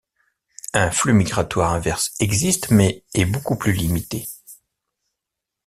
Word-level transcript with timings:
Un 0.73 0.89
flux 0.89 1.13
migratoire 1.13 1.73
inverse 1.73 2.15
existe, 2.19 2.71
mais 2.71 3.05
est 3.13 3.25
beaucoup 3.25 3.55
plus 3.55 3.71
limité. 3.71 4.27